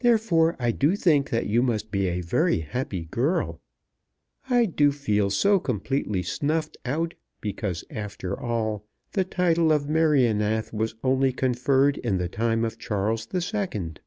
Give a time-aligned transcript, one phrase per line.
[0.00, 3.60] Therefore I do think that you must be a very happy girl.
[4.50, 10.96] I do feel so completely snuffed out, because, after all, the title of Merioneth was
[11.04, 14.00] only conferred in the time of Charles the Second.